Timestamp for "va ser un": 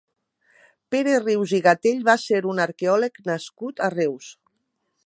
2.09-2.65